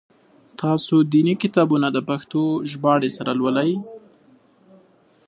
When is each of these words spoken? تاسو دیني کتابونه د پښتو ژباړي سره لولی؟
تاسو 0.61 0.95
دیني 1.11 1.35
کتابونه 1.43 1.87
د 1.91 1.97
پښتو 2.09 2.41
ژباړي 2.71 3.09
سره 3.17 3.31
لولی؟ 3.39 3.71